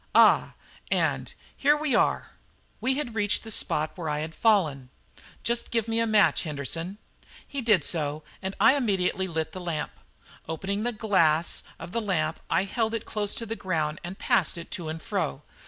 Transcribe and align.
Ah! 0.15 0.55
and 0.89 1.31
here 1.55 1.77
we 1.77 1.93
are!" 1.93 2.31
We 2.79 2.95
had 2.95 3.13
reached 3.13 3.43
the 3.43 3.51
spot 3.51 3.95
where 3.95 4.09
I 4.09 4.21
had 4.21 4.33
fallen. 4.33 4.89
"Just 5.43 5.69
give 5.69 5.87
me 5.87 5.99
a 5.99 6.07
match, 6.07 6.41
Henderson." 6.41 6.97
He 7.47 7.61
did 7.61 7.83
so, 7.83 8.23
and 8.41 8.55
I 8.59 8.73
immediately 8.73 9.27
lit 9.27 9.51
the 9.51 9.61
lamp. 9.61 9.91
Opening 10.49 10.81
the 10.81 10.91
glass 10.91 11.61
of 11.77 11.91
the 11.91 12.01
lamp, 12.01 12.39
I 12.49 12.63
held 12.63 12.95
it 12.95 13.05
close 13.05 13.35
to 13.35 13.45
the 13.45 13.55
ground 13.55 14.01
and 14.03 14.17
passed 14.17 14.57
it 14.57 14.71
to 14.71 14.89
and 14.89 14.99
fro. 14.99 15.43